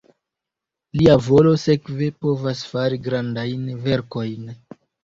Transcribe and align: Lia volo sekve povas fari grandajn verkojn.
Lia 0.99 1.17
volo 1.27 1.53
sekve 1.65 2.09
povas 2.27 2.65
fari 2.73 3.03
grandajn 3.11 3.73
verkojn. 3.87 4.55